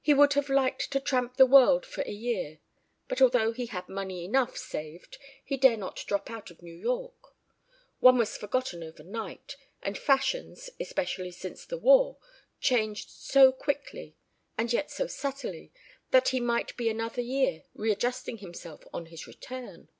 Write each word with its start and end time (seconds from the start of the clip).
He 0.00 0.14
would 0.14 0.32
have 0.32 0.48
liked 0.48 0.90
to 0.92 0.98
tramp 0.98 1.36
the 1.36 1.44
world 1.44 1.84
for 1.84 2.00
a 2.06 2.10
year. 2.10 2.60
But 3.06 3.20
although 3.20 3.52
he 3.52 3.66
had 3.66 3.86
money 3.86 4.24
enough 4.24 4.56
saved 4.56 5.18
he 5.44 5.58
dared 5.58 5.80
not 5.80 6.02
drop 6.06 6.30
out 6.30 6.50
of 6.50 6.62
New 6.62 6.72
York. 6.74 7.34
One 8.00 8.16
was 8.16 8.34
forgotten 8.38 8.82
overnight, 8.82 9.56
and 9.82 9.98
fashions, 9.98 10.70
especially 10.80 11.32
since 11.32 11.66
the 11.66 11.76
war, 11.76 12.16
changed 12.62 13.10
so 13.10 13.52
quickly 13.52 14.16
and 14.56 14.72
yet 14.72 14.90
so 14.90 15.06
subtly 15.06 15.70
that 16.12 16.28
he 16.30 16.40
might 16.40 16.74
be 16.78 16.88
another 16.88 17.20
year 17.20 17.64
readjusting 17.74 18.38
himself 18.38 18.84
on 18.94 19.04
his 19.04 19.26
return. 19.26 19.90